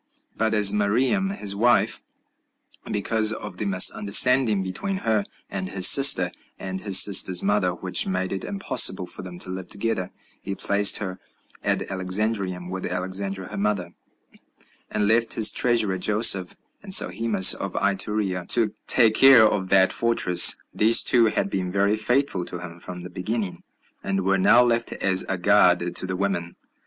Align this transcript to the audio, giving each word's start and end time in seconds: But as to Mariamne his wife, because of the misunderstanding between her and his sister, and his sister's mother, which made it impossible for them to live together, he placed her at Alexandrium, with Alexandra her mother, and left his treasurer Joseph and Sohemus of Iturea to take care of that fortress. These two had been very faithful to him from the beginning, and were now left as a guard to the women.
But 0.35 0.55
as 0.55 0.71
to 0.71 0.75
Mariamne 0.77 1.29
his 1.35 1.55
wife, 1.55 2.01
because 2.91 3.31
of 3.31 3.57
the 3.57 3.67
misunderstanding 3.67 4.63
between 4.63 4.97
her 5.05 5.23
and 5.47 5.69
his 5.69 5.87
sister, 5.87 6.31
and 6.57 6.81
his 6.81 6.99
sister's 7.03 7.43
mother, 7.43 7.75
which 7.75 8.07
made 8.07 8.31
it 8.33 8.43
impossible 8.43 9.05
for 9.05 9.21
them 9.21 9.37
to 9.37 9.51
live 9.51 9.67
together, 9.67 10.09
he 10.41 10.55
placed 10.55 10.97
her 10.97 11.19
at 11.63 11.81
Alexandrium, 11.87 12.67
with 12.71 12.87
Alexandra 12.87 13.49
her 13.49 13.59
mother, 13.59 13.93
and 14.89 15.07
left 15.07 15.33
his 15.33 15.51
treasurer 15.51 15.99
Joseph 15.99 16.55
and 16.81 16.91
Sohemus 16.95 17.53
of 17.53 17.73
Iturea 17.73 18.47
to 18.47 18.73
take 18.87 19.13
care 19.13 19.45
of 19.47 19.69
that 19.69 19.93
fortress. 19.93 20.55
These 20.73 21.03
two 21.03 21.25
had 21.27 21.47
been 21.51 21.71
very 21.71 21.95
faithful 21.95 22.43
to 22.45 22.57
him 22.57 22.79
from 22.79 23.01
the 23.01 23.11
beginning, 23.11 23.61
and 24.03 24.25
were 24.25 24.39
now 24.39 24.63
left 24.63 24.93
as 24.93 25.25
a 25.29 25.37
guard 25.37 25.93
to 25.95 26.07
the 26.07 26.15
women. 26.17 26.55